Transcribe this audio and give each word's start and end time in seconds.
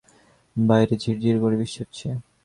বাইরে 0.55 0.93
ঝিরঝির 1.01 1.37
করে 1.41 1.55
বৃষ্টি 1.59 1.77
হচ্ছে। 1.81 2.07